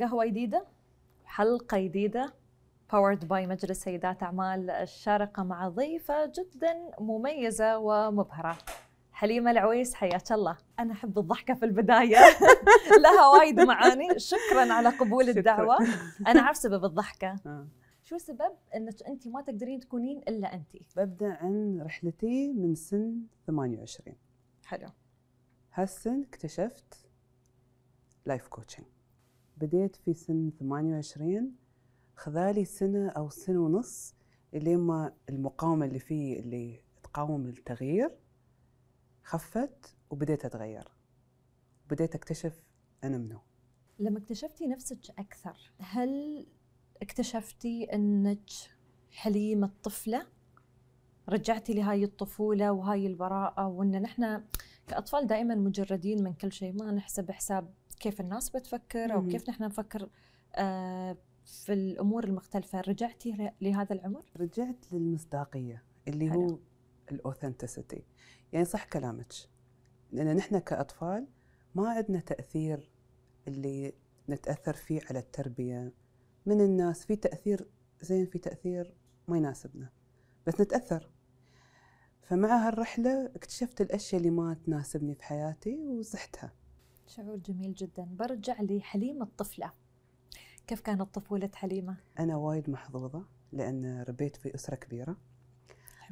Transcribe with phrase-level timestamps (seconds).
[0.00, 0.66] قهوة جديدة
[1.24, 2.34] حلقة جديدة
[2.92, 8.58] powered by مجلس سيدات أعمال الشارقة مع ضيفة جدا مميزة ومبهرة.
[9.12, 10.58] حليمة العويس حياك الله.
[10.78, 12.18] أنا أحب الضحكة في البداية.
[13.02, 14.18] لها وايد معاني.
[14.18, 15.78] شكرا على قبول الدعوة.
[16.26, 17.36] أنا أعرف سبب الضحكة.
[17.46, 17.68] آه.
[18.04, 20.76] شو سبب أنك أنت ما تقدرين تكونين إلا أنت.
[20.96, 24.16] ببدأ عن رحلتي من سن 28
[24.66, 24.88] حلو.
[25.74, 27.06] هالسن اكتشفت
[28.26, 28.86] life coaching
[29.60, 31.52] بديت في سن 28
[32.16, 34.14] خذالي سنة أو سنة ونص
[34.54, 38.16] اللي ما المقاومة اللي فيه اللي تقاوم التغيير
[39.24, 40.88] خفت وبديت أتغير.
[41.90, 42.62] بديت أكتشف
[43.04, 43.38] أنا منو.
[43.98, 46.46] لما اكتشفتي نفسك أكثر هل
[47.02, 48.50] اكتشفتي أنك
[49.10, 50.26] حليمة طفلة
[51.28, 54.42] رجعتي لهاي الطفولة وهاي البراءة وأن نحن
[54.86, 59.30] كأطفال دائما مجردين من كل شيء ما نحسب حساب كيف الناس بتفكر مم.
[59.30, 60.08] كيف نحن نفكر
[60.54, 62.80] آه، في الأمور المختلفة.
[62.80, 66.30] رجعتي لهذا العمر؟ رجعت للمصداقية اللي.
[66.34, 66.58] هو
[67.12, 68.04] الأوثنتسيتي.
[68.52, 69.32] يعني صح كلامك.
[70.12, 71.26] لأن نحن كأطفال
[71.74, 72.90] ما عندنا تأثير
[73.48, 73.92] اللي
[74.28, 75.92] نتأثر فيه على التربية.
[76.46, 77.68] من الناس في تأثير
[78.00, 78.94] زين في تأثير
[79.28, 79.90] ما يناسبنا.
[80.46, 81.10] بس نتأثر.
[82.22, 86.59] فمع هالرحلة اكتشفت الأشياء اللي ما تناسبني في حياتي وزحتها.
[87.10, 89.72] شعور جميل جدا برجع لحليمة الطفلة
[90.66, 95.16] كيف كانت طفولة حليمة؟ أنا وايد محظوظة لأن ربيت في أسرة كبيرة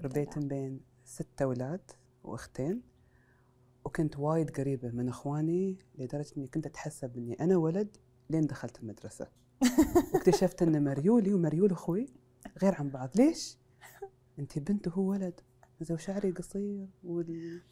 [0.00, 0.48] ربيت لله.
[0.48, 1.90] بين ستة أولاد
[2.24, 2.82] وأختين
[3.84, 7.96] وكنت وايد قريبة من إخواني لدرجة إني كنت أتحسب إني أنا ولد
[8.30, 9.28] لين دخلت المدرسة
[10.14, 12.08] واكتشفت إن مريولي ومريول أخوي
[12.62, 13.58] غير عن بعض ليش؟
[14.38, 15.40] أنت بنت وهو ولد
[15.80, 17.62] زين وشعري قصير وال...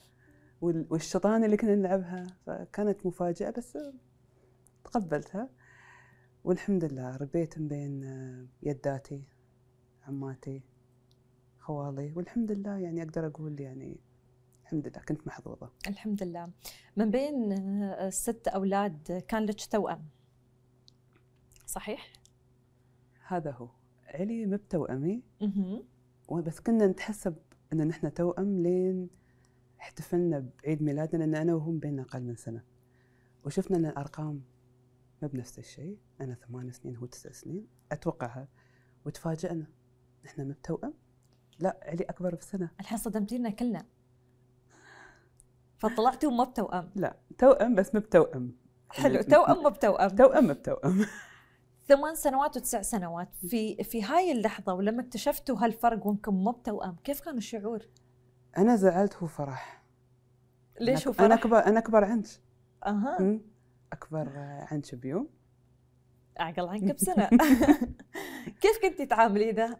[0.60, 0.86] وال...
[0.90, 3.78] والشطانة اللي كنا نلعبها فكانت مفاجأة بس
[4.84, 5.48] تقبلتها.
[6.44, 9.28] والحمد لله ربيت بين آه، يداتي
[10.02, 10.62] عماتي
[11.58, 12.12] خوالي.
[12.16, 14.00] والحمد لله يعني أقدر أقول يعني
[14.62, 15.70] الحمد لله كنت محظوظة.
[15.88, 16.52] الحمد لله.
[16.96, 20.04] من بين آه، الست أولاد كان لك توأم؟
[21.66, 22.12] صحيح؟
[23.26, 23.68] هذا هو.
[24.06, 25.22] علي مو بتوأمي.
[26.30, 27.36] بس كنا نتحسب
[27.72, 29.08] إن نحن توأم لين
[29.80, 32.64] احتفلنا بعيد ميلادنا لأن أنا وهم بيننا أقل من سنة.
[33.44, 34.42] وشفنا أن الأرقام
[35.22, 35.98] ما بنفس الشيء.
[36.20, 37.66] أنا ثمان سنين هو تسع سنين.
[37.92, 38.48] أتوقعها
[39.06, 39.66] وتفاجئنا.
[40.24, 40.94] نحن مو بتوأم
[41.58, 43.86] لا علي أكبر بسنه الحين صدمتينا كلنا.
[45.76, 46.90] فطلعتوا ما بتوأم.
[46.94, 48.56] لا توأم بس مو بتوأم.
[48.90, 50.08] حلو توأم ما بتوأم.
[50.08, 51.06] توأم مو بتوأم.
[51.88, 53.34] ثمان سنوات وتسع سنوات.
[53.36, 57.86] في في هاي اللحظة ولما اكتشفتوا هالفرق وأنكم ما بتوأم كيف كان الشعور؟
[58.58, 59.82] أنا زعلت هو فرح.
[60.80, 62.26] ليش هو أنا- أنا فرح؟ اكبر أنا أكبر عنك
[62.86, 63.38] أها.
[63.92, 64.28] أكبر
[64.72, 65.28] عنك بيوم.
[66.40, 67.28] أعقل عنك بسنة.
[68.60, 69.76] كيف كنتي تعاملي ذا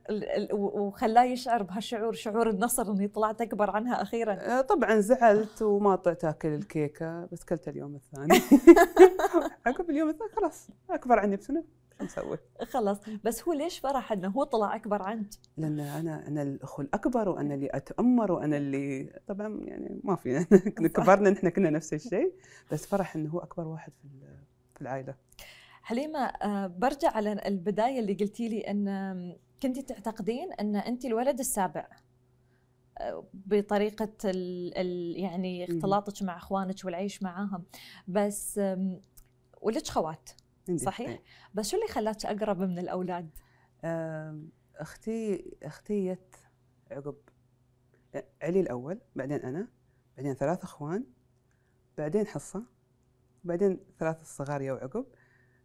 [0.53, 6.25] وخلاه يشعر بهالشعور شعور النصر إني طلعت أكبر عنها أخيرا؟ آه، طبعا زعلت وما طلعت
[6.25, 8.41] أكل الكيكة بس كلت اليوم الثاني.
[9.67, 10.69] عقب اليوم الثاني خلاص.
[10.91, 11.65] أكبر عني بسنة.
[11.99, 15.27] شو نسوي؟ خلاص بس هو ليش فرح إنه هو طلع أكبر عنك؟
[15.57, 20.45] لأن أنا أنا الأخو الأكبر وأنا اللي أتأمر وأنا اللي طبعا يعني ما في
[20.95, 22.33] كبرنا نحن كنا نفس الشيء
[22.73, 24.09] بس فرح إنه هو أكبر واحد في
[24.75, 25.15] في العائلة
[25.83, 31.87] حليمة آه، برجع على البداية اللي قلتي لي آم، كنتي تعتقدين أن أنت الولد السابع
[32.99, 35.65] آه، بطريقة ال ال يعني.
[35.65, 37.65] اختلاطك مع إخوانك والعيش معاهم
[38.09, 38.61] بس
[39.63, 40.31] ولك خوات
[40.75, 41.21] صحيح؟
[41.55, 43.31] بس شو اللي خلاك أقرب من الأولاد؟
[43.85, 46.35] آم، أختي أختي جت
[46.91, 47.15] عقب
[48.43, 49.69] علي الأول بعدين أنا
[50.17, 51.05] بعدين ثلاث إخوان
[51.99, 52.63] بعدين حصة
[53.45, 55.07] بعدين ثلاث الصغار يو عقب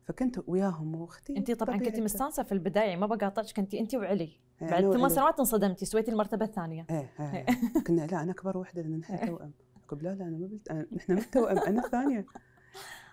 [0.04, 2.04] فكنت وياهم وأختي أنت طبعا كنتي طبيعتها.
[2.04, 4.24] مستانسة في البداية ما بقاطعك كنتي أنت وعلي
[4.62, 5.10] إيه، بعد ثمان.
[5.10, 7.46] سنوات انصدمتي سويتي المرتبة الثانية إيه إيه إيه.
[7.88, 9.52] كنا لا أنا أكبر وحدة لأن نحن توأم
[9.84, 10.70] عقب لا لا أنا ما بلت...
[10.72, 12.26] أنا نحن مو توأم أنا الثانية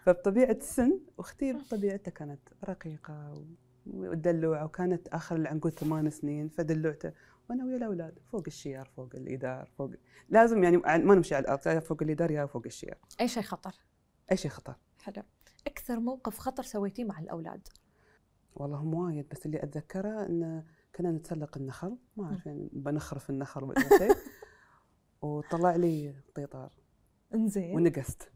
[0.05, 3.45] فبطبيعة السن أختي بطبيعتها كانت رقيقة
[3.87, 7.13] ودلوعة وكانت آخر العنقود ثمان سنين فدلوعته
[7.51, 9.91] وأنا ويا الأولاد فوق الشيار فوق الإدار فوق
[10.29, 12.99] لازم يعني ما نمشي على الأرض يا فوق الإدار يا فوق الشيار.
[13.21, 13.75] أي شيء خطر.
[14.33, 14.75] أي شيء خطر.
[15.03, 15.23] حلو.
[15.67, 17.69] أكثر موقف خطر سويتيه مع الأولاد؟
[18.55, 20.65] والله هم وايد بس اللي أتذكره انه
[20.95, 24.17] كنا نتسلق النخل ما أعرف يعني بنخرف النخل ولا شيء
[25.23, 26.73] وطلع لي قيطار
[27.35, 27.77] إنزين.
[27.77, 28.33] ونقست.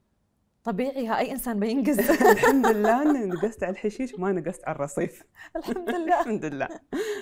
[0.64, 1.99] طبيعي ها أي إنسان بينقز
[2.31, 5.23] الحمد لله اني نقزت على الحشيش ما نقزت على الرصيف.
[5.56, 6.20] الحمد لله.
[6.20, 6.69] الحمد لله.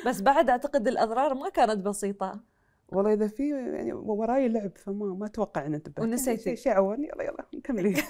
[0.06, 2.40] بس بعد أعتقد الأضرار ما كانت بسيطة.
[2.88, 6.56] والله إذا في يعني وراي لعب فما ما أتوقع ان انتبهت ونسيتي.
[6.56, 8.02] شيء عورني يلا يلا نكملي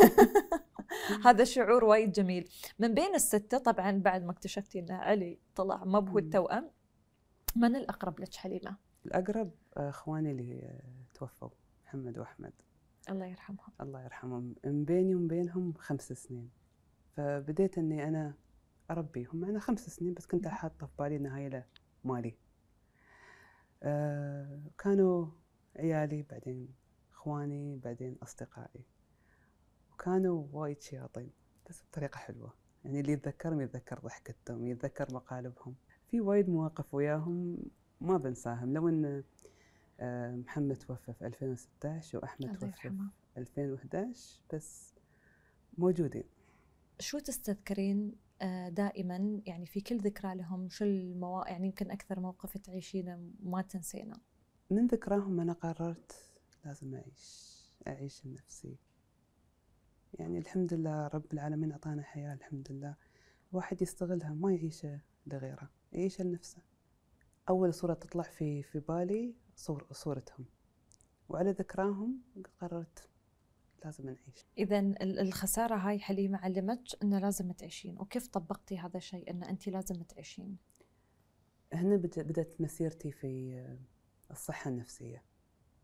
[1.27, 2.49] هذا شعور وايد جميل.
[2.79, 6.19] من بين الستة طبعا بعد ما اكتشفتي إن علي طلع ما مم.
[6.19, 6.71] التوأم
[7.57, 10.81] من الأقرب لك حليمة؟ الأقرب آه، إخواني اللي
[11.15, 11.49] توفوا
[11.87, 12.53] محمد وأحمد.
[13.09, 13.73] الله يرحمهم.
[13.81, 14.55] الله يرحمهم.
[14.65, 16.51] من بيني ومن بينهم خمس سنين.
[17.17, 18.35] فبديت إني أنا
[18.91, 20.53] اربيهم معنا خمس سنين بس كنت مم.
[20.53, 21.65] حاطة في بالي إنها هي
[22.05, 22.37] مالي.
[23.83, 25.27] آه كانوا
[25.77, 26.69] عيالي بعدين
[27.13, 28.85] إخواني بعدين أصدقائي.
[29.93, 31.31] وكانوا وايد شياطين
[31.69, 32.55] بس بطريقة حلوة.
[32.85, 35.75] يعني اللي يتذكرهم يتذكر ضحكتهم يتذكر مقالبهم.
[36.07, 37.59] في وايد مواقف وياهم
[38.01, 38.75] ما بنساهم.
[38.75, 39.25] لو إن
[40.37, 44.95] محمد توفى في 2016 وأحمد توفى في يرحمه 2011 بس
[45.79, 46.25] موجودين.
[46.99, 48.13] شو تستذكرين
[48.43, 51.49] آه، دائما؟ يعني في كل ذكرى لهم شو الموا...
[51.49, 54.17] يعني يمكن أكثر موقف تعيشينه ما تنسينه.
[54.71, 56.13] من ذكراهم أنا قررت
[56.65, 57.57] لازم أعيش
[57.89, 58.77] أعيش لنفسي.
[60.15, 62.95] يعني الحمد لله رب العالمين أعطانا حياة الحمد لله.
[63.53, 66.63] الواحد يستغلها ما يعيشها لغيره يعيشها لنفسه.
[67.49, 70.47] أول صورة تطلع في في بالي صور صورتهم.
[71.29, 72.23] وعلى ذكراهم
[72.61, 73.09] قررت
[73.85, 74.47] لازم نعيش.
[74.59, 77.99] إذا الخسارة هاي حليمة علمتك أنه لازم تعيشين.
[77.99, 80.57] وكيف طبقتي هذا الشيء أن أنت لازم تعيشين؟
[81.73, 83.77] هنا بد- بدأت مسيرتي في
[84.31, 85.25] الصحة النفسية.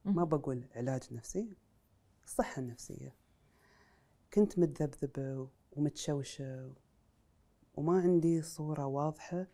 [0.04, 1.56] ما بقول علاج نفسي
[2.24, 3.14] الصحة النفسية.
[4.32, 6.74] كنت متذبذبة ومتشوشة
[7.74, 9.46] وما عندي صورة واضحة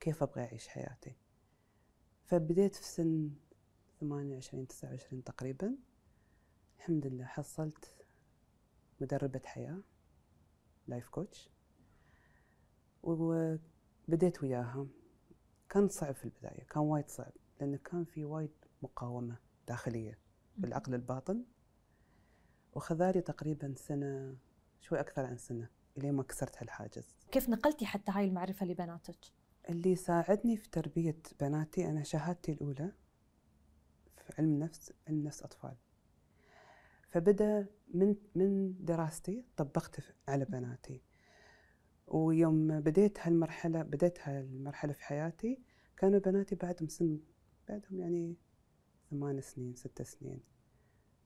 [0.00, 1.16] كيف أبغى أعيش حياتي.
[2.30, 3.30] فبديت في سن
[4.00, 5.76] 28 29 تقريبا.
[6.76, 7.94] الحمد لله حصلت
[9.00, 9.80] مدربة حياة
[10.88, 11.50] life coach
[13.02, 14.86] وبديت وياها.
[15.68, 19.36] كان صعب في البداية كان وايد صعب لأنه كان في وايد مقاومة
[19.68, 20.18] داخلية
[20.56, 21.44] بالعقل الباطن.
[22.74, 24.36] وخذالي تقريبا سنة
[24.80, 25.68] شوي أكثر عن سنة
[25.98, 27.14] إلين ما كسرت هالحاجز.
[27.32, 29.39] كيف نقلتي حتى هاي المعرفة لبناتك؟
[29.70, 32.92] اللي ساعدني في تربية بناتي أنا شهادتي الأولى
[34.16, 35.76] في علم نفس علم نفس أطفال.
[37.08, 41.02] فبدأ من من دراستي طبقت على بناتي.
[42.06, 45.62] ويوم بديت هالمرحلة بديت هالمرحلة في حياتي
[45.96, 47.20] كانوا بناتي بعدهم سن
[47.68, 48.36] بعدهم يعني
[49.10, 50.40] ثمان سنين ست سنين.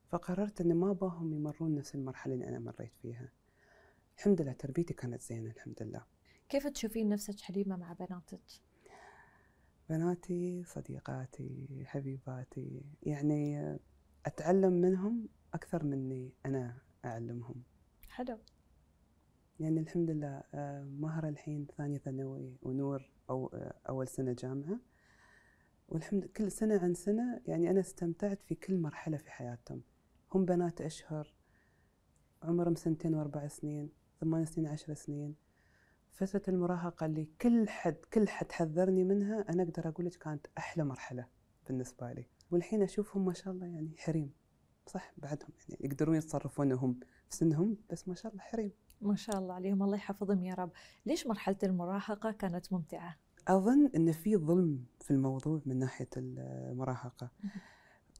[0.08, 3.32] فقررت أن ما باهم يمرون نفس المرحلة اللي أنا مريت فيها.
[4.16, 6.13] الحمد لله تربيتي كانت زينة الحمد لله.
[6.54, 8.40] كيف تشوفين نفسك حليمة مع بناتك؟
[9.90, 13.76] بناتي صديقاتي حبيباتي يعني
[14.26, 17.62] أتعلم منهم أكثر مني أنا أعلمهم.
[18.08, 18.38] حلو.
[19.60, 24.80] يعني الحمد لله آه، مهرة الحين ثانية ثانوي ونور أو آه، أول سنة جامعة.
[25.88, 29.82] والحمد كل سنة عن سنة يعني أنا استمتعت في كل مرحلة في حياتهم.
[30.34, 31.34] هم بنات أشهر
[32.42, 33.90] عمرهم سنتين وأربع سنين
[34.20, 35.43] ثمان سنين عشر سنين.
[36.14, 39.44] فترة المراهقة اللي كل حد كل حد حذرني منها.
[39.48, 41.26] أنا أقدر أقول لك كانت أحلى مرحلة
[41.66, 42.26] بالنسبة لي.
[42.50, 44.32] والحين أشوفهم ما شاء الله يعني حريم.
[44.86, 47.00] صح؟ بعدهم يعني يقدرون يتصرفون هم
[47.30, 48.72] في سنهم بس ما شاء الله حريم.
[49.00, 49.82] ما شاء الله عليهم.
[49.82, 50.70] الله يحفظهم يا رب.
[51.06, 53.16] ليش مرحلة المراهقة كانت ممتعة؟
[53.48, 57.30] أظن أن في ظلم في الموضوع من ناحية المراهقة.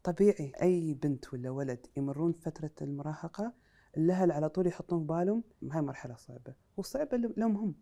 [0.05, 3.53] طبيعي أي بنت ولا ولد يمرون فترة المراهقة
[3.97, 7.75] الأهل على طول يحطون في بالهم هاي مرحلة صعبة وصعبة لهم هم.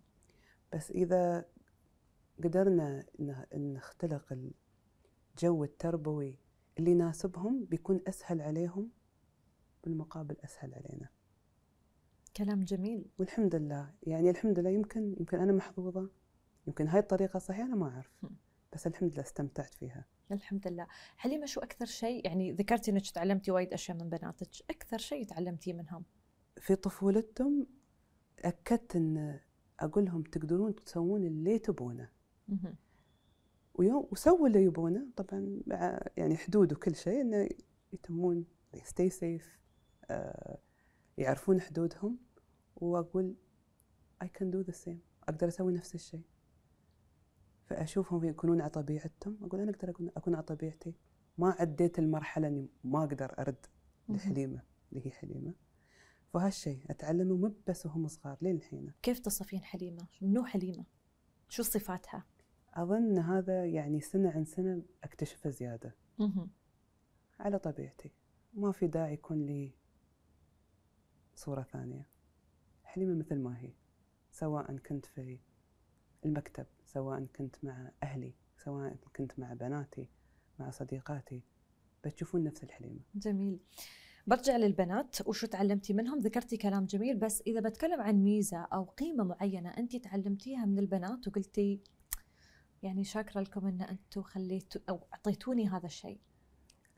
[0.72, 1.44] بس إذا
[2.44, 3.06] قدرنا
[3.54, 4.52] نختلق
[5.36, 6.38] الجو التربوي
[6.78, 8.90] اللي يناسبهم بيكون أسهل عليهم
[9.84, 11.08] بالمقابل أسهل علينا.
[12.36, 13.10] كلام جميل.
[13.18, 13.94] والحمد لله.
[14.02, 16.10] يعني الحمد لله يمكن يمكن أنا محظوظة
[16.66, 18.10] يمكن هاي الطريقة صحيحة أنا ما أعرف.
[18.22, 18.36] هم.
[18.72, 20.04] بس الحمد لله استمتعت فيها.
[20.32, 20.86] الحمد لله.
[21.16, 25.72] حليمة شو أكثر شيء يعني ذكرتي أنك تعلمتي وايد أشياء من بناتك أكثر شيء تعلمتيه
[25.72, 26.04] منهم؟
[26.60, 27.66] في طفولتهم
[28.38, 29.40] أكدت أن
[29.80, 32.10] أقول لهم تقدرون تسوون اللي تبونه.
[33.74, 35.06] ويوم وسووا اللي يبونه.
[35.16, 37.48] طبعا مع يعني حدود وكل شيء إنه
[37.92, 38.44] يتمون
[38.76, 39.46] stay safe
[40.10, 40.58] آه
[41.18, 42.18] يعرفون حدودهم.
[42.76, 43.34] وأقول
[44.24, 44.98] I can do the same.
[45.28, 46.22] أقدر أسوي نفس الشيء.
[47.66, 50.94] فأشوفهم يكونون على طبيعتهم أقول أنا أقدر اكون أكون على طبيعتي
[51.38, 53.66] ما عديت المرحلة إني ما أقدر أرد.
[54.08, 55.54] لحليمة اللي هي حليمة
[56.32, 60.84] فهالشيء اتعلمه مو بس وهم صغار لين الحين كيف تصفين حليمة؟ منو حليمة؟
[61.48, 62.24] شو صفاتها؟
[62.74, 65.94] أظن هذا يعني سنة عن سنة أكتشفه زيادة.
[67.40, 68.12] على طبيعتي
[68.54, 69.72] ما في داعي يكون لي
[71.34, 72.08] صورة ثانية
[72.84, 73.72] حليمة مثل ما هي
[74.30, 75.38] سواء كنت في
[76.24, 80.08] المكتب سواء كنت مع أهلي سواء كنت مع بناتي
[80.58, 81.42] مع صديقاتي
[82.04, 83.00] بتشوفون نفس الحليمة.
[83.14, 83.60] جميل.
[84.26, 89.24] برجع للبنات وشو تعلمتي منهم؟ ذكرتي كلام جميل بس إذا بتكلم عن ميزة أو قيمة
[89.24, 91.80] معينة أنت تعلمتيها من البنات وقلتي
[92.82, 96.20] يعني شاكرة لكم أن أنتم خليتوا أو أعطيتوني هذا الشيء.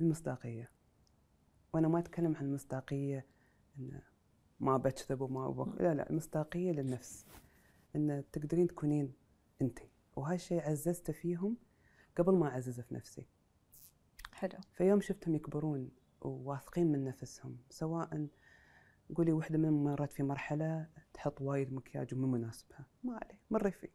[0.01, 0.71] المصداقية.
[1.73, 3.27] وأنا ما أتكلم عن المصداقية
[3.79, 4.01] إن
[4.61, 5.81] ما بكذب وما بك...
[5.81, 7.27] لا لا المصداقية للنفس.
[7.97, 9.13] إن تقدرين تكونين
[10.17, 11.57] وهذا الشيء عززته فيهم
[12.17, 13.27] قبل ما أعززه في نفسي.
[14.33, 14.59] حلو.
[14.73, 18.29] فيوم شفتهم يكبرون وواثقين من نفسهم سواء
[19.15, 22.87] قولي وحدة منهم مرت في مرحلة تحط وايد مكياج ومو مناسبها.
[23.05, 23.93] ما عليه مري فيه.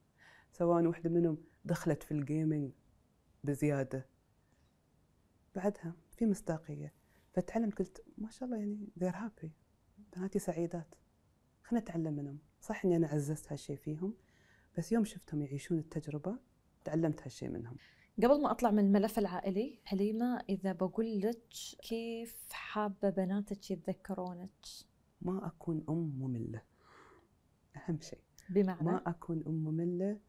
[0.52, 2.72] سواء وحدة منهم دخلت في الجيمنج
[3.44, 4.06] بزيادة.
[5.56, 6.94] بعدها في مصداقية.
[7.34, 9.48] فتعلمت قلت ما شاء الله يعني they're happy.
[10.16, 10.96] بناتي سعيدات.
[11.64, 12.40] خلنا نتعلم منهم.
[12.62, 14.14] صح إني أنا عززت هالشيء فيهم
[14.78, 16.38] بس يوم شفتهم يعيشون التجربة
[16.84, 17.76] تعلمت هالشيء منهم.
[18.18, 24.66] قبل ما أطلع من الملف العائلي حليمه إذا بقول لك كيف حابة بناتك يتذكرونك؟
[25.22, 26.62] ما أكون أم مملة.
[27.76, 28.20] أهم شيء.
[28.50, 30.20] بمعنى؟ ما أكون أم مملة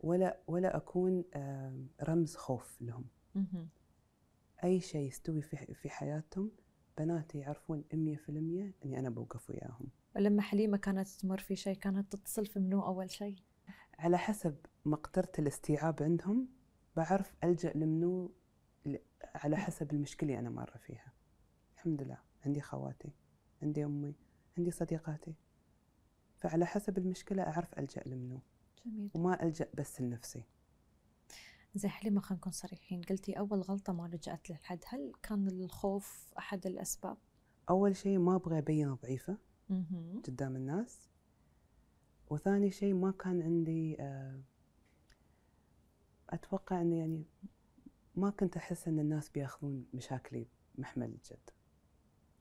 [0.00, 1.24] ولا ولا أكون
[2.02, 3.04] رمز خوف لهم.
[3.34, 3.68] مهم.
[4.64, 6.50] أي شيء يستوي في في حياتهم
[6.98, 9.88] بناتي يعرفون 100% إني أنا بوقف وياهم.
[10.16, 13.36] ولما حليمة كانت تمر في شيء كانت تتصل في منو أول شيء؟
[13.98, 16.48] على حسب مقدرة الاستيعاب عندهم
[16.96, 18.32] بعرف ألجأ لمنو
[19.34, 21.12] على حسب المشكلة اللي أنا مارة فيها.
[21.74, 23.12] الحمد لله عندي خواتي
[23.62, 24.14] عندي أمي
[24.58, 25.34] عندي صديقاتي.
[26.36, 28.40] فعلى حسب المشكلة أعرف ألجأ لمنو.
[28.86, 29.10] جميل.
[29.14, 30.44] وما ألجأ بس لنفسي.
[31.74, 33.02] زي حليمة خلينا نكون صريحين.
[33.02, 37.16] قلتي أول غلطة ما لجأت للحد هل كان الخوف أحد الأسباب؟
[37.70, 39.36] أول شيء ما أبغى أبين ضعيفة.
[40.24, 41.10] قدام الناس.
[42.30, 44.40] وثاني شيء ما كان عندي آه،
[46.30, 47.24] أتوقع أني يعني
[48.16, 50.46] ما كنت أحس أن الناس بيأخذون مشاكلي
[50.78, 51.50] محمل الجد.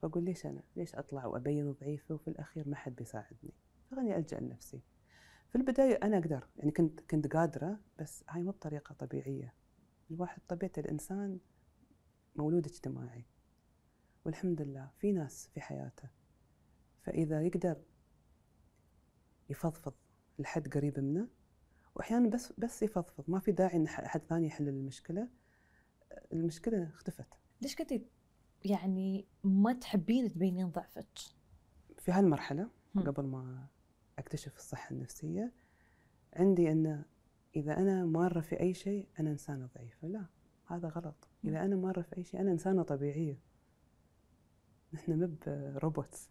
[0.02, 3.54] فأقول ليش أنا؟ ليش أطلع وأبين ضعيفة وفي الأخير ما حد بيساعدني؟
[3.92, 4.82] فخلني ألجأ لنفسي.
[5.50, 9.54] في البداية أنا أقدر يعني كنت كنت قادرة بس هاي مو بطريقة طبيعية.
[10.12, 11.40] الواحد طبيعة الإنسان
[12.36, 13.26] مولود اجتماعي.
[14.26, 16.19] والحمد لله في ناس في حياته.
[17.02, 17.82] فإذا يقدر
[19.50, 19.94] يفضفض
[20.40, 21.28] لحد قريب منه
[21.96, 25.28] وأحيانا بس بس يفضفض ما في داعي إن حد ثاني يحل المشكلة.
[26.34, 27.28] المشكلة اختفت.
[27.62, 28.06] ليش كنتي
[28.66, 31.20] يعني ما تحبين تبينين ضعفك؟
[31.98, 33.04] في هالمرحلة هم.
[33.04, 33.68] قبل ما
[34.20, 35.54] أكتشف الصحة النفسية
[36.34, 37.06] عندي أن
[37.56, 40.08] إذا أنا مارة في أي شيء أنا إنسانة ضعيفة.
[40.08, 40.26] لا
[40.66, 41.28] هذا غلط.
[41.44, 43.40] إذا أنا مارة في أي شيء أنا إنسانة طبيعية.
[44.94, 45.38] نحن مب
[45.84, 46.30] robots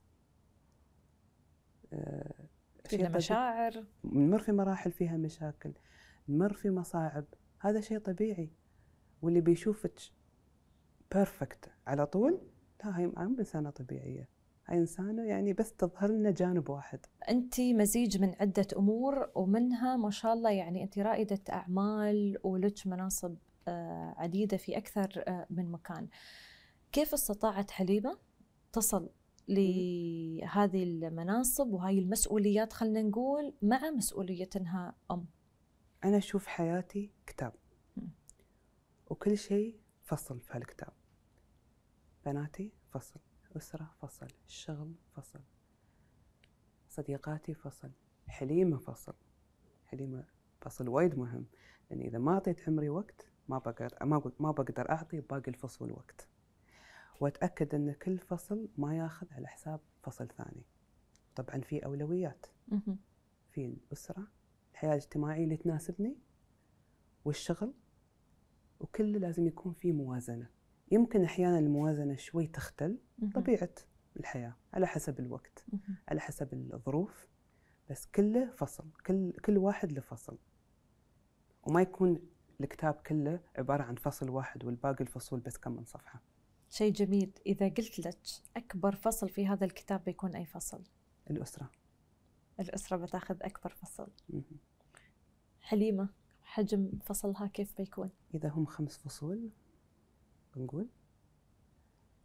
[2.91, 3.09] طبيعي.
[3.09, 3.85] مشاعر.
[4.05, 5.73] نمر في مراحل فيها مشاكل
[6.29, 7.25] نمر في مصاعب.
[7.61, 8.51] هذا شيء طبيعي.
[9.23, 10.01] واللي بيشوفك
[11.15, 12.41] perfect على طول
[12.85, 14.29] لا هاي مو إنسانة طبيعية.
[14.67, 17.01] هاي إنسانة يعني بس تظهر لنا جانب واحد.
[17.29, 23.37] أنت مزيج من عدة أمور ومنها ما شاء الله يعني أنت رائدة أعمال ولك مناصب
[23.69, 26.09] آه، عديدة في أكثر آه، من مكان.
[26.93, 28.19] كيف استطاعت حليمة
[28.73, 29.11] تصل
[29.49, 35.27] لهذه المناصب وهاي المسؤوليات خلينا نقول مع مسؤوليه انها أم.
[36.05, 37.53] أنا أشوف حياتي كتاب.
[39.11, 40.93] وكل شيء فصل في هالكتاب.
[42.27, 43.21] بناتي فصل
[43.57, 45.41] أسرة فصل الشغل فصل
[46.89, 47.91] صديقاتي فصل
[48.27, 49.15] حليمة فصل.
[49.87, 50.25] حليمة
[50.61, 51.47] فصل وايد مهم.
[51.91, 55.93] لأن إذا ما أعطيت عمري وقت ما بقدر ما بق- ما بقدر أعطي باقي الفصول
[55.93, 56.28] وقت.
[57.21, 60.63] وأتأكد أن كل فصل ما ياخذ على حساب فصل ثاني
[61.37, 62.99] طبعا في أولويات مهم.
[63.51, 64.27] في الأسرة
[64.73, 66.17] الحياة الاجتماعية اللي تناسبني
[67.25, 67.75] والشغل
[68.81, 70.49] وكله لازم يكون في موازنة
[70.91, 73.31] يمكن أحيانا الموازنة شوي تختل مهم.
[73.33, 73.71] طبيعة
[74.17, 75.65] الحياة على حسب الوقت.
[76.09, 77.29] على حسب الظروف
[77.91, 80.39] بس كله فصل كل كل واحد له فصل
[81.63, 82.21] وما يكون
[82.61, 86.23] الكتاب كله عبارة عن فصل واحد والباقي الفصول بس كم من صفحة
[86.71, 87.33] شيء جميل.
[87.47, 88.19] إذا قلت لك
[88.57, 90.85] أكبر فصل في هذا الكتاب بيكون أي فصل؟
[91.31, 91.71] الأسرة.
[92.61, 94.09] الأسرة بتاخذ أكبر فصل.
[94.29, 94.59] مهم.
[95.61, 96.09] حليمة
[96.43, 99.51] حجم فصلها كيف بيكون؟ إذا هم خمس فصول
[100.57, 100.89] بنقول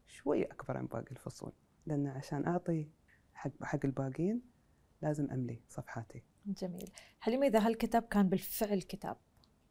[0.08, 1.52] شوي أكبر عن باقي الفصول.
[1.86, 2.90] لأن عشان أعطي
[3.34, 4.42] حق حق الباقيين
[5.02, 6.24] لازم أملي صفحاتي.
[6.46, 6.92] جميل.
[7.20, 9.18] حليمة إذا هالكتاب كان بالفعل كتاب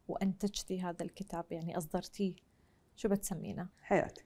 [0.07, 2.35] وأنتجتي هذا الكتاب يعني أصدرتيه
[2.95, 4.25] شو بتسمينه؟ حياتي.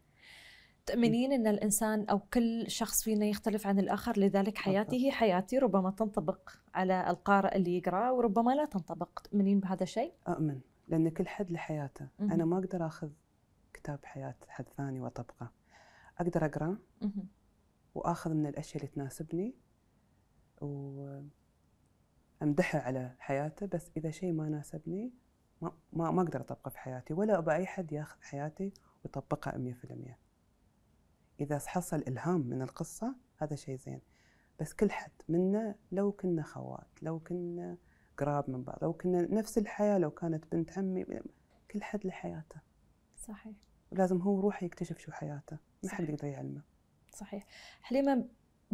[0.87, 5.91] تأمنين أن الإنسان أو كل شخص فينا يختلف عن الآخر لذلك حياتي هي حياتي ربما
[5.91, 11.51] تنطبق على القارئ اللي يقرأ وربما لا تنطبق تؤمنين بهذا الشيء؟ أؤمن لأن كل حد
[11.51, 12.31] له حياته مهم.
[12.31, 13.09] أنا ما أقدر أخذ
[13.73, 15.51] كتاب حياة حد ثاني وأطبقه
[16.19, 17.27] أقدر أقرأ مهم.
[17.95, 19.55] وآخذ من الأشياء اللي تناسبني
[20.61, 21.29] وأمدحه
[22.79, 25.13] على حياته بس إذا شيء ما ناسبني
[25.61, 30.26] ما, ما, ما أقدر أطبقه في حياتي ولا أبى أي حد ياخذ حياتي ويطبقها 100%
[31.39, 34.01] إذا حصل إلهام من القصة هذا شيء زين.
[34.59, 37.77] بس كل حد منا لو كنا خوات لو كنا
[38.17, 41.05] قراب من بعض لو كنا نفس الحياة لو كانت بنت عمي
[41.71, 42.61] كل حد له حياته.
[43.17, 43.55] صحيح.
[43.91, 45.57] ولازم هو يروح يكتشف شو حياته.
[45.83, 46.09] ما حد.
[46.09, 46.61] يقدر يعلمه.
[47.13, 47.45] صحيح.
[47.81, 48.27] حليمة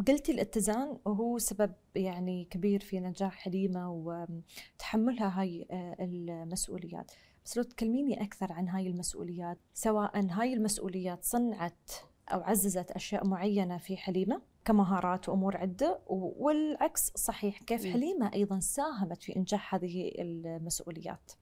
[0.08, 7.12] قلتي الاتزان وهو سبب يعني كبير في نجاح حليمة وتحملها هاي آه، المسؤوليات.
[7.44, 11.90] بس لو تكلميني أكثر عن هاي المسؤوليات سواء هاي المسؤوليات صنعت
[12.28, 17.86] أو عززت أشياء معينة في حليمة كمهارات وأمور عدة والعكس صحيح كيف.
[17.86, 21.32] حليمة أيضا ساهمت في إنجاح هذه المسؤوليات؟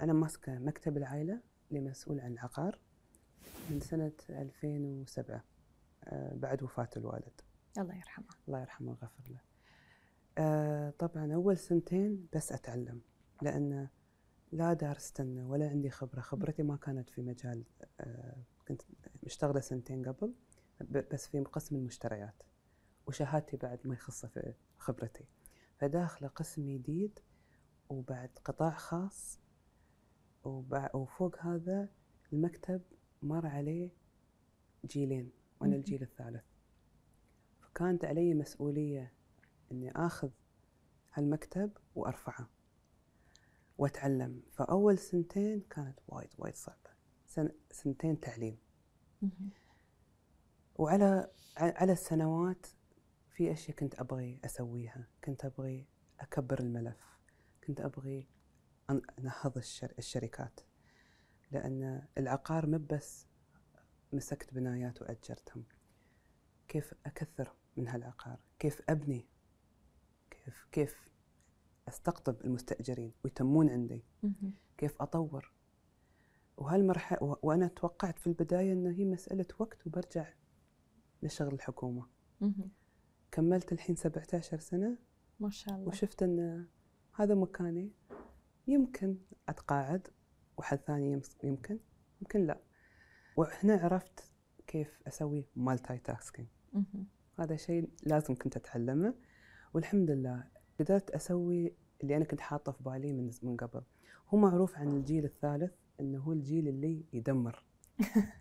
[0.00, 2.78] أنا ماسكة مكتب العائلة اللي مسؤول عن العقار
[3.70, 5.44] من سنة 2007
[6.04, 7.40] آه، بعد وفاة الوالد.
[7.78, 8.26] الله يرحمه.
[8.48, 9.40] الله يرحمه ويغفر له.
[10.38, 13.00] آه، طبعا أول سنتين بس أتعلم
[13.42, 13.88] لأن
[14.52, 16.20] لا دارستنا ولا عندي خبرة.
[16.20, 17.64] خبرتي ما كانت في مجال
[18.00, 18.36] آه،
[18.70, 18.82] كنت
[19.22, 20.34] مشتغلة سنتين قبل
[20.80, 22.42] بس في قسم المشتريات
[23.06, 25.24] وشهادتي بعد ما يخصه في خبرتي.
[25.78, 27.18] فداخلة قسم جديد
[27.88, 29.40] وبعد قطاع خاص
[30.44, 31.88] وبع- وفوق هذا
[32.32, 32.82] المكتب
[33.22, 33.90] مر عليه
[34.86, 35.76] جيلين وأنا.
[35.76, 36.44] الجيل الثالث.
[37.60, 39.12] فكانت علي مسؤولية
[39.72, 40.30] إني آخذ
[41.12, 42.48] هالمكتب وأرفعه
[43.78, 44.42] وأتعلم.
[44.52, 46.79] فأول سنتين كانت وايد وايد صعبة.
[47.30, 48.58] سن سنتين تعليم.
[50.74, 52.66] وعلى على السنوات
[53.30, 55.06] في أشياء كنت أبغي أسويها.
[55.24, 55.86] كنت أبغي
[56.20, 57.18] أكبر الملف.
[57.64, 58.28] كنت أبغي
[58.90, 60.60] أنهض الشر الشركات.
[61.50, 63.26] لأن العقار مو بس
[64.12, 65.64] مسكت بنايات وأجرتهم.
[66.68, 69.26] كيف أكثر من هالعقار؟ كيف أبني؟
[70.30, 71.10] كيف كيف
[71.88, 74.04] أستقطب المستأجرين ويتمون عندي.
[74.78, 75.52] كيف أطور؟
[76.60, 80.28] وهالمرحله وأنا توقعت في البداية إنه هي مسألة وقت وبرجع
[81.22, 82.06] لشغل الحكومة.
[82.40, 82.70] مهم.
[83.32, 84.98] كملت الحين 17 سنة
[85.40, 85.88] ما شاء الله.
[85.88, 86.66] وشفت إن
[87.14, 87.92] هذا مكاني.
[88.66, 89.16] يمكن
[89.48, 90.08] أتقاعد
[90.56, 91.78] وحد ثاني يمكن
[92.20, 92.60] يمكن لا.
[93.36, 94.32] وهنا عرفت
[94.66, 96.48] كيف أسوي مالتي تاسكينج.
[97.38, 99.14] هذا شيء لازم كنت أتعلمه.
[99.74, 100.44] والحمد لله
[100.80, 103.82] قدرت أسوي اللي أنا كنت حاطه في بالي من من قبل.
[104.28, 105.72] هو معروف عن الجيل الثالث.
[106.00, 107.64] إنه هو الجيل اللي يدمر.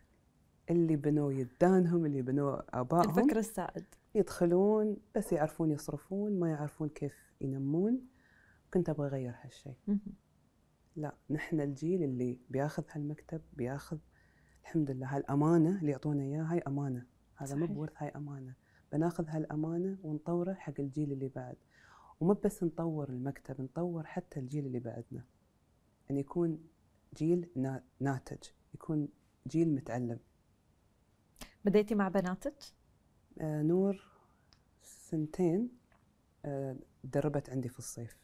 [0.71, 3.09] اللي بنوا يدانهم اللي بنوا آبائهم.
[3.09, 3.85] الفكر السائد.
[4.15, 8.01] يدخلون بس يعرفون يصرفون ما يعرفون كيف ينمون.
[8.73, 9.75] كنت أبغى أغير هالشيء.
[10.95, 13.97] لا نحن الجيل اللي بياخذ هالمكتب بياخذ
[14.61, 17.05] الحمد لله هالأمانة اللي يعطونا إياها هاي أمانة.
[17.35, 17.65] هذا مو.
[17.65, 18.53] بورث هاي أمانة.
[18.91, 21.55] بناخذ هالأمانة ونطوره حق الجيل اللي بعد.
[22.19, 25.25] ومو بس نطور المكتب نطور حتى الجيل اللي بعدنا.
[26.11, 26.59] إن يكون
[27.17, 28.37] جيل نا- ناتج.
[28.73, 29.07] يكون
[29.47, 30.19] جيل متعلم.
[31.65, 32.55] بديتي مع بناتك؟
[33.41, 34.03] آه نور
[34.83, 35.69] سنتين
[36.45, 38.17] آه تدربت عندي في الصيف.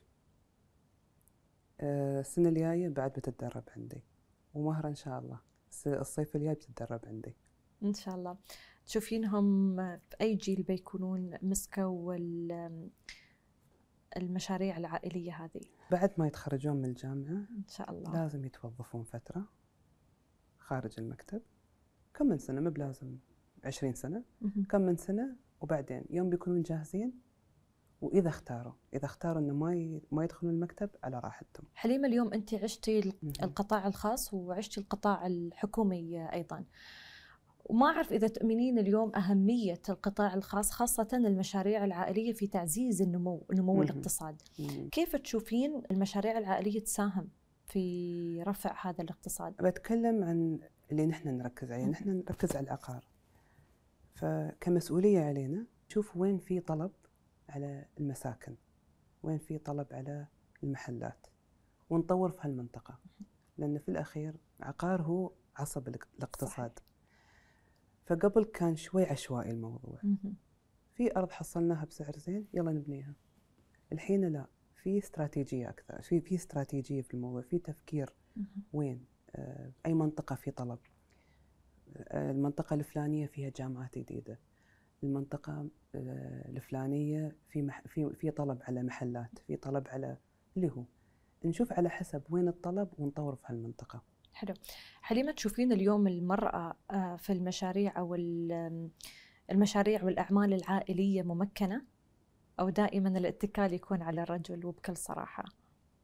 [1.81, 4.01] آه السنة الجاية بعد بتتدرب عندي.
[4.53, 5.39] ومهرة إن شاء الله.
[5.87, 7.35] الصيف الجاي بتتدرب عندي.
[7.83, 8.37] إن شاء الله.
[8.85, 12.15] تشوفينهم في أي جيل بيكونون مسكوا
[14.17, 15.61] المشاريع العائلية هذه.
[15.91, 18.13] بعد ما يتخرجون من الجامعة إن شاء الله.
[18.13, 19.45] لازم يتوظفون فترة
[20.57, 21.41] خارج المكتب.
[22.13, 23.17] كم من سنة؟ مو بلازم
[23.63, 24.23] عشرين سنة.
[24.41, 24.65] مهم.
[24.69, 27.13] كم من سنة؟ وبعدين يوم بيكونون جاهزين؟
[28.01, 31.65] وإذا اختاروا إذا اختاروا إنه ما ما يدخلون المكتب على راحتهم.
[31.75, 33.13] حليمة اليوم أنت عشتي.
[33.43, 36.65] القطاع الخاص وعشتي القطاع الحكومي أيضا.
[37.65, 43.81] وما أعرف إذا تؤمنين اليوم أهمية القطاع الخاص خاصة المشاريع العائلية في تعزيز النمو نمو.
[43.81, 44.41] الاقتصاد.
[44.91, 47.29] كيف تشوفين المشاريع العائلية تساهم
[47.67, 50.59] في رفع هذا الاقتصاد؟ بتكلم عن
[50.91, 51.85] اللي نحن نركز عليه.
[51.85, 53.07] نحن نركز على العقار
[54.15, 56.91] فكمسؤولية علينا نشوف وين في طلب
[57.49, 58.55] على المساكن
[59.23, 60.27] وين في طلب على
[60.63, 61.27] المحلات
[61.89, 62.99] ونطور في هالمنطقة.
[63.57, 66.79] لأن في الأخير عقار هو عصب الاق- الاقتصاد.
[68.05, 69.99] فقبل كان شوي عشوائي الموضوع.
[70.93, 73.13] في أرض حصلناها بسعر زين يلا نبنيها.
[73.91, 78.13] الحين لا في استراتيجية أكثر في في استراتيجية في الموضوع في تفكير.
[78.73, 80.79] وين؟ آه، أي منطقة في طلب.
[81.97, 84.39] آه، المنطقة الفلانية فيها جامعات جديدة.
[85.03, 90.17] المنطقة آه، الفلانية في مح في في طلب على محلات في طلب على
[90.57, 90.83] اللي هو.
[91.45, 94.03] نشوف على حسب وين الطلب ونطور في هالمنطقة.
[94.35, 94.53] حلو.
[95.01, 98.89] حليمة تشوفين اليوم المرأة آه، في المشاريع أو ال-
[99.51, 101.81] المشاريع والأعمال العائلية ممكنة؟
[102.59, 105.43] أو دائما الاتكال يكون على الرجل وبكل صراحة؟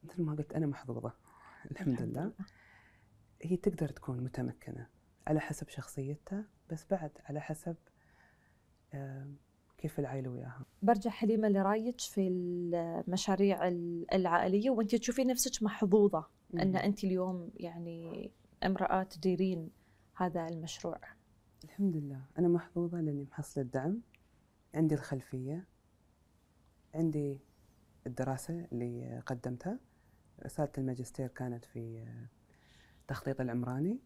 [0.04, 1.12] مثل ما قلت أنا محظوظة
[1.70, 2.32] الحمد لله.
[3.42, 4.86] هي تقدر تكون متمكنة
[5.26, 7.76] على حسب شخصيتها بس بعد على حسب
[9.78, 10.64] كيف العائلة وياها.
[10.82, 16.26] برجع حليمة لرأيك في المشاريع ال- العائلية وأنت تشوفين نفسك محظوظة.
[16.54, 18.30] أن أنت اليوم يعني
[18.64, 19.70] امرأة تديرين
[20.16, 20.98] هذا المشروع.
[21.64, 22.24] الحمد لله.
[22.38, 24.00] أنا محظوظة لأني محصلة دعم
[24.74, 25.66] عندي الخلفية.
[26.94, 27.40] عندي
[28.06, 29.78] الدراسة اللي قدمتها.
[30.44, 32.04] رسالة الماجستير كانت في
[33.00, 33.98] التخطيط العمراني.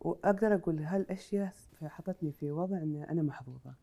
[0.00, 3.74] وأقدر أقول هالأشياء حطتني في وضع أن أنا محظوظة.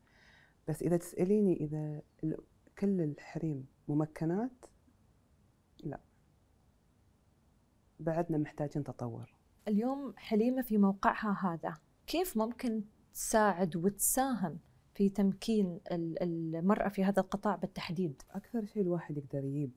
[0.68, 2.38] بس إذا تسأليني إذا ال-
[2.78, 4.50] كل الحريم ممكنات
[5.84, 6.00] لا
[8.00, 9.34] بعدنا محتاجين تطور.
[9.68, 11.74] اليوم حليمة في موقعها هذا.
[12.06, 14.58] كيف ممكن تساعد وتساهم
[14.94, 19.72] في تمكين ال- المرأة في هذا القطاع بالتحديد؟ أكثر شيء الواحد يقدر يجيب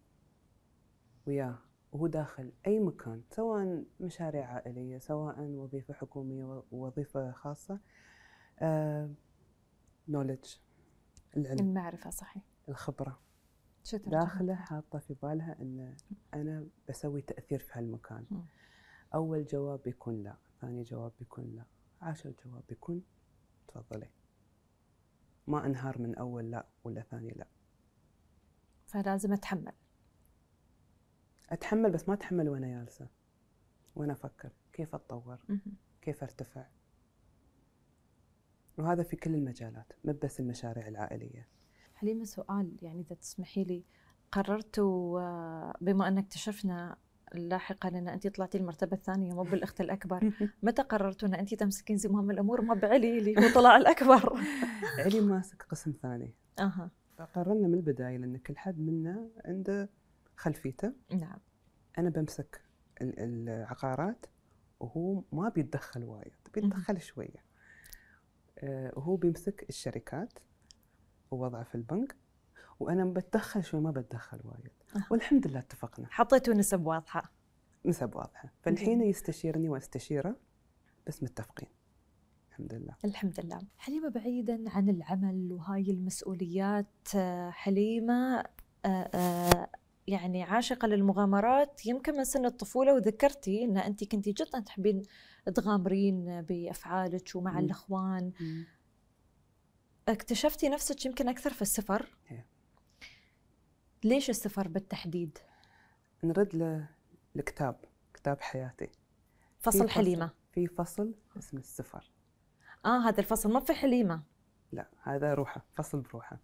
[1.28, 1.58] وياه
[1.92, 7.80] وهو داخل أي مكان سواء مشاريع عائلية سواء وظيفة حكومية ووظيفة خاصة
[10.08, 10.46] نولج
[11.38, 11.60] العلم.
[11.60, 12.44] المعرفة صحيح.
[12.70, 13.20] الخبرة.
[13.96, 15.96] ترجمة؟ داخله حاطة في بالها أن
[16.34, 18.46] أنا بسوي تأثير في هالمكان مم.
[19.14, 21.66] أول جواب بيكون لا ثاني جواب بيكون لا
[22.02, 23.04] عاشر جواب بيكون
[23.68, 24.10] تفضلي
[25.48, 27.48] ما أنهار من أول لا ولا ثاني لا
[28.86, 29.74] فلازم أتحمل
[31.50, 33.08] أتحمل بس ما أتحمل وأنا جالسة
[33.96, 35.38] وأنا أفكر كيف أتطور.
[36.02, 36.68] كيف أرتفع
[38.78, 41.48] وهذا في كل المجالات مو بس المشاريع العائلية
[41.98, 42.72] حليمة سؤال.
[42.82, 43.84] يعني إذا تسمحي لي
[44.32, 46.96] قررتوا آه، بما أن اكتشفنا
[47.34, 50.32] لاحقا أن أنت طلعتي المرتبة الثانية مو بالأخت الأكبر
[50.64, 54.40] متى قررتوا أن أنت تمسكين زمام الأمور؟ ما بعلي اللي هو طلع الأكبر.
[55.06, 56.34] علي ماسك قسم ثاني.
[56.60, 56.92] أها.
[57.18, 59.90] فقررنا من البداية لأن كل حد منا عنده
[60.36, 60.94] خلفيته.
[61.12, 61.40] نعم.
[61.98, 62.62] أنا بمسك
[63.02, 64.26] ال- العقارات
[64.80, 67.44] وهو ما بيتدخل وايد بيتدخل شوية.
[68.60, 70.34] آه، وهو بيمسك الشركات.
[71.32, 72.16] ووضعه في البنك
[72.80, 74.72] وأنا بتدخل شوي ما بتدخل وايد.
[74.96, 75.08] أها.
[75.12, 76.08] والحمد لله اتفقنا.
[76.10, 77.32] حطيتوا نسب واضحة.
[77.86, 78.54] نسب واضحة.
[78.62, 79.02] فالحين.
[79.02, 80.36] يستشيرني واستشيره
[81.08, 81.70] بس متفقين
[82.50, 82.96] الحمد لله.
[83.06, 83.60] الحمد لله.
[83.78, 88.44] حليمة بعيدا عن العمل وهاي المسؤوليات آه، حليمة
[88.86, 89.70] آه، آه،
[90.08, 91.86] يعني عاشقة للمغامرات.
[91.86, 95.02] يمكن من سن الطفولة وذكرتي أن أنت كنتي جدا تحبين
[95.56, 97.60] تغامرين بأفعالك ومع مم.
[97.60, 98.32] الأخوان.
[100.08, 102.46] اكتشفتي نفسك يمكن أكثر في السفر؟ إيه.
[104.04, 105.38] ليش السفر بالتحديد؟
[106.24, 106.86] نرد ل-
[107.36, 107.76] لكتاب
[108.14, 108.90] كتاب حياتي.
[109.60, 110.32] فصل في حليمة.
[110.52, 112.12] في فصل اسمه السفر.
[112.86, 114.24] آه هذا الفصل ما في حليمة.
[114.72, 116.40] لا هذا روحه فصل بروحه.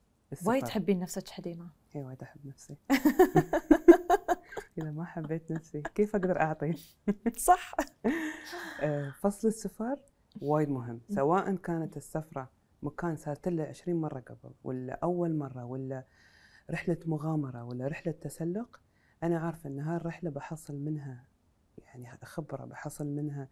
[0.46, 0.64] وايد.
[0.64, 1.70] تحبين نفسك حليمة.
[1.96, 2.78] اي وايد أحب نفسي.
[4.78, 6.74] إذا ما حبيت نفسي كيف أقدر أعطي؟
[7.38, 7.74] صح.
[8.82, 9.98] آه، فصل السفر
[10.42, 11.02] وايد مهم.
[11.10, 12.50] سواء كانت السفرة
[12.84, 16.04] مكان صارت له 20 مرة قبل ولا أول مرة ولا
[16.72, 18.82] رحلة مغامرة ولا رحلة تسلق
[19.24, 21.26] أنا عارفة إن هالرحله بحصل منها
[21.78, 23.48] يعني خبرة بحصل منها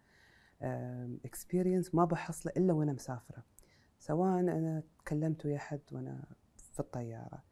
[1.26, 3.44] اكسبيرينس ما بحصله إلا وأنا مسافرة.
[4.00, 6.24] سواء أنا تكلمت ويا حد وأنا
[6.58, 7.44] في الطيارة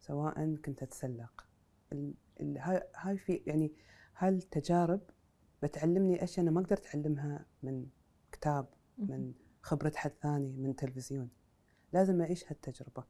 [0.00, 1.46] سواء كنت أتسلق.
[1.92, 3.72] ال- ال- هاي هاي في يعني
[4.18, 5.00] هالتجارب
[5.62, 7.86] بتعلمني اشياء أنا ما أقدر أتعلمها من
[8.32, 8.66] كتاب
[8.98, 9.32] من
[9.66, 11.28] خبرة حد ثاني من تلفزيون.
[11.92, 13.04] لازم أعيش هالتجربة.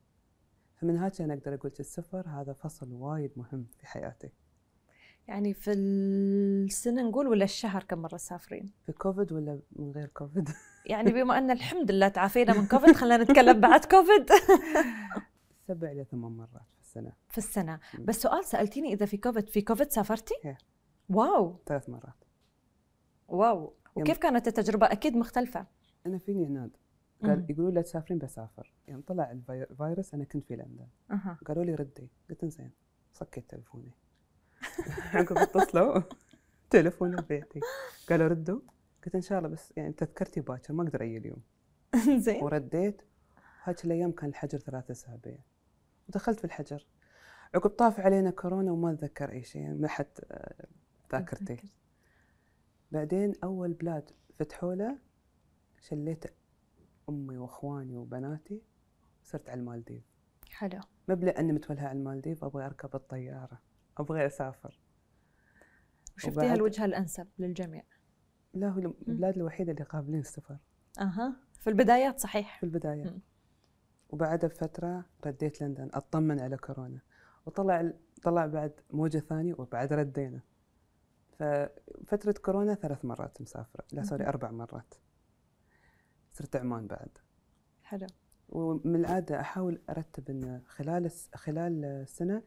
[0.77, 4.31] فمن هاك أنا أقدر أقول السفر هذا فصل وايد مهم في حياتي.
[5.29, 10.49] يعني في السنة نقول ولا الشهر كم مرة تسافرين؟ في كوفيد ولا من غير كوفيد؟
[10.87, 14.31] يعني بما أن الحمد لله تعافينا من كوفيد خلينا نتكلم بعد كوفيد.
[15.69, 17.13] سبع إلى ثمان مرات في السنة.
[17.29, 17.81] في السنة.
[17.99, 20.59] بس سؤال سألتيني إذا في كوفيد في كوفيد سافرتي؟ إيه.
[21.09, 21.61] wow.
[21.67, 22.25] ثلاث مرات.
[23.29, 23.75] wow.
[23.95, 25.76] وكيف كانت التجربة؟ أكيد مختلفة.
[26.07, 26.71] أنا فيني عناد
[27.23, 27.51] قال.
[27.51, 30.87] يقولوا لا تسافرين بسافر يوم طلع الفي- الفيروس أنا كنت في لندن.
[31.47, 32.11] قالوا لي ردي.
[32.31, 32.71] قلت زين.
[33.13, 33.91] سكيت تلفوني
[35.15, 36.03] عقب اتصلوا.
[36.71, 37.61] تلفوني ببيتي.
[38.09, 38.61] قالوا ردوا.
[39.05, 41.43] قلت إن شاء الله بس يعني تذكرتي باكر ما أقدر أجي اليوم.
[42.25, 42.43] زين.
[42.45, 43.03] ورديت.
[43.63, 45.39] هاك الأيام كان الحجر ثلاثة أسابيع.
[46.09, 46.87] ودخلت في الحجر.
[47.55, 50.67] عقب طاف علينا كورونا وما أتذكر أي شيء يعني محت آه،
[51.13, 51.57] ذاكرتي.
[52.93, 54.99] بعدين أول بلاد فتحوا له
[55.89, 56.25] شليت
[57.09, 58.63] أمي وأخواني وبناتي
[59.25, 60.03] صرت على المالديف.
[60.51, 60.81] حلو.
[61.09, 63.59] ما لاني متولهه على المالديف أبغى أركب الطيارة
[63.99, 64.81] أبغى أسافر.
[66.17, 67.83] وشفتيها وبعد- الوجهة الأنسب للجميع.
[68.55, 70.57] لا هو البلاد الوحيدة اللي قابلين السفر.
[71.01, 71.37] أها.
[71.61, 72.59] في البدايات صحيح.
[72.59, 73.21] في البدايه مم.
[74.09, 77.01] وبعدها بفترة رديت لندن أطمن على كورونا.
[77.47, 80.41] وطلع طلع بعد موجة ثانية وبعد ردينا.
[81.39, 84.27] ففتره كورونا ثلاث مرات مسافرة لا سوري.
[84.27, 84.95] أربع مرات.
[86.37, 87.09] صرت عمان بعد.
[87.83, 88.07] حلو.
[88.49, 92.43] ومن العادة أحاول أرتب إن خلال خلال السنة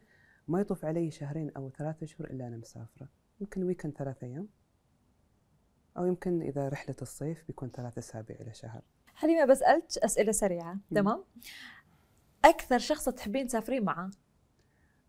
[0.48, 3.08] ما يطوف علي شهرين أو ثلاثة أشهر إلا أنا مسافرة.
[3.40, 4.48] يمكن ويكند ثلاث أيام.
[5.96, 8.82] أو يمكن إذا رحلة الصيف بيكون ثلاث أسابيع إلى شهر.
[9.14, 10.78] حليمه بسالك أسئلة سريعة.
[10.94, 11.24] تمام؟
[12.44, 14.10] أكثر شخص تحبين تسافرين معه؟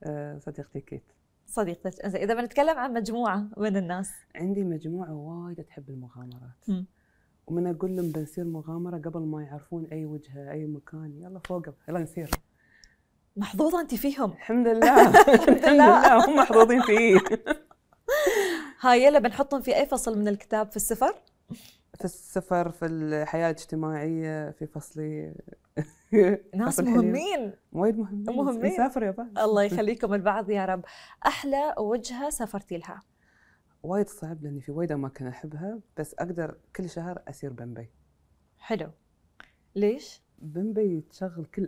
[0.03, 1.11] أه صديقتي كيت.
[1.47, 2.05] صديقتك.
[2.05, 4.11] إذا بنتكلم عن مجموعة من الناس.
[4.35, 6.69] عندي مجموعة وايد تحب المغامرات.
[6.69, 6.85] مم.
[7.47, 11.13] ومن أقول لهم بنسير مغامرة قبل ما يعرفون أي وجهة أي مكان.
[11.21, 12.29] يلا فوق يلا نسير
[13.37, 14.31] محظوظة أنت فيهم.
[14.31, 15.09] الحمد لله.
[15.33, 16.25] الحمد لله.
[16.25, 17.19] هم محظوظين فيه
[18.81, 21.15] هاي يلا بنحطهم في أي فصل من الكتاب؟ في السفر؟
[21.99, 25.33] في السفر في الحياة الاجتماعية في فصلي.
[26.55, 26.79] ناس.
[26.79, 27.53] مهمين.
[27.71, 28.35] وايد مهمين.
[28.35, 28.65] مهمين.
[28.73, 30.85] نسافر يا بس الله يخليكم البعض يا رب.
[31.25, 33.01] أحلى وجهة سافرتي لها؟
[33.83, 37.89] وايد صعب لأني في وايد أماكن أحبها بس أقدر كل شهر أسير بمبي.
[38.57, 38.91] حلو.
[39.75, 41.67] ليش؟ بمبي تشغل كل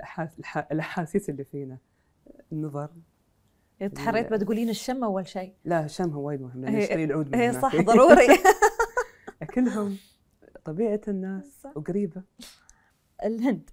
[0.71, 1.77] الأحاسيس اللي فينا.
[2.51, 2.89] النظر.
[3.95, 5.53] تحريت بتقولين الشم أول شيء.
[5.65, 7.53] لا شمها وايد مهم لأن اشتري العود من هي.
[7.53, 8.27] صح ضروري.
[9.41, 9.97] أكلهم
[10.65, 11.77] طبيعة الناس صح.
[11.77, 12.23] وقريبة.
[13.23, 13.69] الهند.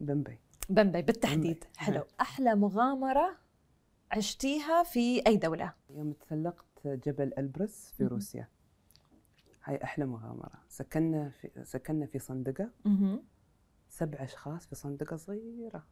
[0.00, 0.38] بمبي.
[0.68, 1.42] بمبي بالتحديد.
[1.42, 1.66] بمبي.
[1.76, 2.04] حلو.
[2.20, 3.36] أحلى مغامرة
[4.10, 8.04] عشتيها في أي دولة؟ يوم تسلقت جبل ألبرس في.
[8.04, 8.48] روسيا.
[9.64, 10.62] هاي أحلى مغامرة.
[10.68, 12.70] سكننا في سكننا في صندقة.
[13.88, 15.86] سبع أشخاص في صندقة صغيرة.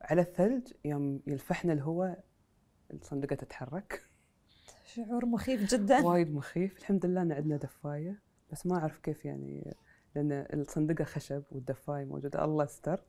[0.00, 2.24] على الثلج يوم يلفحنا الهواء
[2.92, 4.02] الصندقة تتحرك.
[4.84, 6.00] شعور مخيف جدا.
[6.06, 6.78] وايد مخيف.
[6.78, 8.20] الحمد لله إن عندنا دفاية.
[8.52, 9.74] بس ما أعرف كيف يعني
[10.14, 12.44] لأن الصندقة خشب والدفاية موجودة.
[12.44, 13.00] الله استر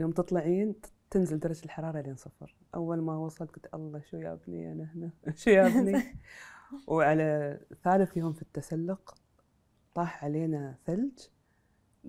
[0.00, 0.74] ويوم تطلعين
[1.10, 2.56] تنزل درجة الحرارة لين صفر.
[2.74, 6.02] أول ما وصلت قلت الله شو يابني أنا هنا؟ شو يابني؟
[6.88, 9.14] وعلى ثالث يوم في التسلق
[9.94, 11.18] طاح علينا ثلج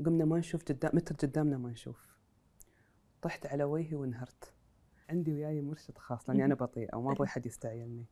[0.05, 2.07] قمنا ما نشوف قدام متر قدامنا ما نشوف.
[3.21, 4.53] طحت على وجهي وانهرت.
[5.09, 8.05] عندي وياي مرشد خاص لأني أنا بطيئه وما أبغى حد يستعجلني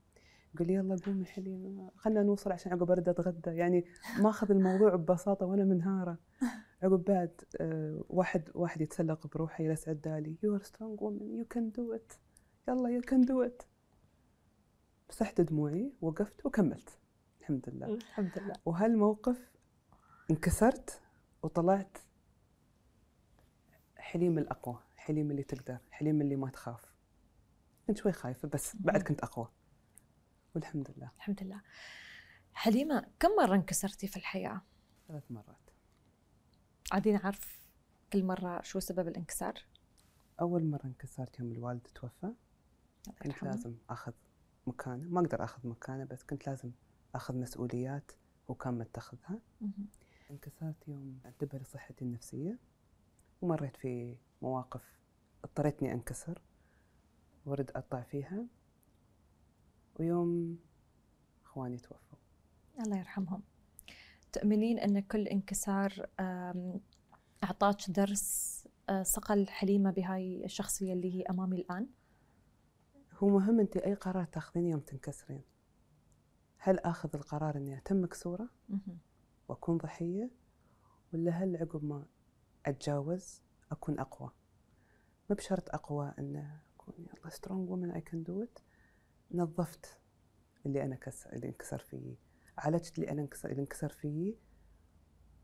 [0.60, 3.50] لي يلا قومي حليمه خلنا نوصل عشان عقب ارد أتغدى.
[3.50, 3.86] يعني
[4.20, 6.18] ماخذ الموضوع ببساطة وأنا منهارة.
[6.84, 10.38] عقب بعد آه، واحد واحد يتسلق بروحه يجلس عدالي.
[10.44, 12.13] you are strong woman you can do it
[12.68, 13.63] يلا you can do it
[15.10, 17.00] مسحت دموعي وقفت وكملت.
[17.40, 17.94] الحمد لله.
[17.94, 18.54] الحمد لله.
[18.66, 19.52] وهالموقف
[20.32, 21.02] انكسرت
[21.44, 21.98] وطلعت
[23.98, 26.94] حليم الأقوى حليم اللي تقدر حليم اللي ما تخاف.
[27.88, 29.48] كنت شوي خايفة بس بعد كنت أقوى.
[30.56, 31.12] والحمد لله.
[31.18, 31.62] الحمد لله.
[32.54, 34.62] حليمة كم مرة انكسرتي في الحياة؟
[35.08, 35.70] ثلاث مرات.
[36.92, 37.68] عادي نعرف
[38.14, 39.54] كل مرة شو سبب الانكسار؟
[40.42, 42.34] أول مرة انكسرت يوم الوالد توفى
[43.22, 43.44] كنت.
[43.44, 44.14] لازم أخذ
[44.68, 45.10] مكانه.
[45.10, 46.72] ما أقدر أخذ مكانه بس كنت لازم
[47.16, 48.12] أخذ مسؤوليات
[48.48, 49.40] وكان متخذها.
[50.32, 52.58] انكسرت يوم انتبه لصحتي النفسية
[53.42, 55.00] ومريت في مواقف
[55.44, 56.42] اضطريتني أنكسر
[57.46, 58.46] ورد أطلع فيها.
[60.00, 60.60] ويوم
[61.46, 62.18] إخواني توفوا.
[62.86, 63.42] الله يرحمهم.
[64.34, 66.06] تؤمنين أن كل انكسار
[67.44, 68.56] أعطاك درس
[68.90, 71.88] آه، صقل حليمة بهاي الشخصية اللي هي أمامي الآن؟
[73.14, 75.44] هو مهم أنت أي قرار تاخذين يوم تنكسرين.
[76.58, 78.98] هل آخذ القرار إني أتم مكسورة مهم.
[79.50, 80.32] وأكون ضحية؟
[81.14, 82.06] ولا هل عقب ما
[82.66, 84.32] أتجاوز أكون أقوى؟
[85.30, 88.60] ما بشرط أقوى أن أكون يلا strong woman I can do it
[89.32, 90.00] نظفت
[90.65, 91.28] اللي أنا كس...
[91.28, 92.18] اللي انكسر فيي
[92.58, 94.38] عالجت اللي أنا انكسر اللي انكسر فيي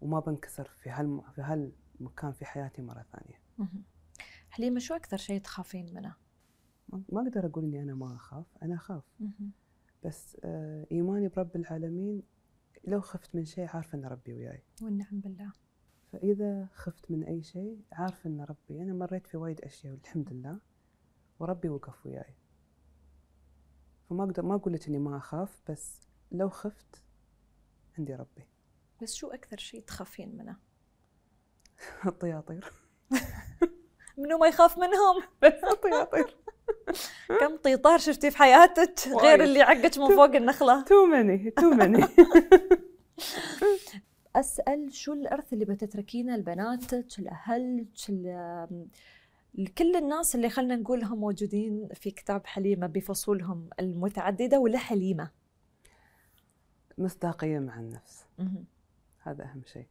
[0.02, 1.22] وما بنكسر في هالم...
[1.22, 3.42] في هالمكان في حياتي مرة ثانية.
[3.58, 3.84] مهم.
[4.50, 6.16] حليمة شو أكثر شيء تخافين منه؟
[6.90, 9.04] ما أقدر أقول إني أنا ما أخاف أنا أخاف.
[9.20, 9.52] مهم.
[10.06, 12.24] بس آه إيماني برب العالمين
[12.88, 14.64] لو خفت من شيء عارفة أن ربي وياي.
[14.82, 15.52] والنعم بالله.
[16.12, 18.82] فإذا خفت من أي شيء عارفة أن ربي.
[18.82, 20.60] أنا مريت في وايد أشياء والحمد لله
[21.40, 22.36] وربي وقف وياي.
[24.10, 27.04] فما أقدر ما أقول لك إني ما أخاف بس لو خفت
[27.98, 28.48] عندي ربي.
[29.02, 30.56] بس شو أكثر شيء تخافين منه؟
[32.06, 32.74] الطياطير.
[34.18, 35.24] منو ما يخاف منهم؟
[35.72, 36.38] الطياطير.
[37.40, 39.44] كم طيطار شفتي في حياتك؟ غير.
[39.44, 40.84] اللي عقك من فوق النخلة.
[40.84, 42.06] too many too many
[44.36, 47.88] أسأل شو الأرث اللي بتتركينه لبناتك لاهلك
[49.58, 55.32] لكل الناس اللي خلينا نقولهم موجودين في كتاب حليمة بفصولهم المتعددة ولا حليمة؟
[56.98, 58.26] مصداقية مع النفس.
[58.40, 58.66] مهم.
[59.20, 59.88] هذا أهم شيء.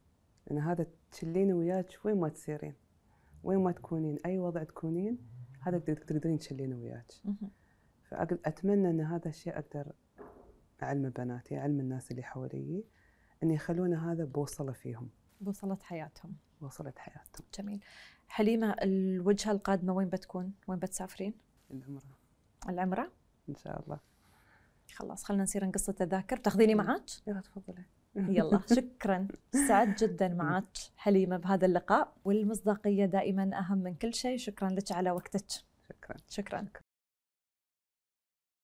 [0.47, 2.75] لأن هذا تشلين وياك وين ما تسيرين
[3.43, 5.19] وين ما تكونين أي وضع تكونين
[5.61, 7.13] هذا تقدر- تقدرين تشلينه وياك.
[8.09, 9.93] فأتمنى أن هذا الشيء أقدر
[10.83, 12.85] أعلم بناتي أعلم الناس اللي حوالي
[13.43, 15.11] أن يخلون هذا بوصلة فيهم.
[15.41, 16.33] بوصلة حياتهم.
[16.61, 17.47] بوصلة حياتهم.
[17.59, 17.85] جميل.
[18.29, 21.35] حليمة الوجهة القادمة وين بتكون؟ وين بتسافرين؟
[21.71, 22.19] العمرة
[22.69, 23.13] العمرة؟
[23.49, 23.99] إن شاء الله
[24.95, 26.85] خلاص خلينا نصير نقص التذاكر بتاخذيني مم.
[26.87, 27.85] معك؟ يلا تفضلي
[28.17, 29.29] يلا شكرا
[29.69, 35.11] سعد جدا معك حليمة بهذا اللقاء والمصداقية دائما أهم من كل شيء شكرا لك على
[35.11, 35.51] وقتك
[35.89, 36.67] شكرا شكرا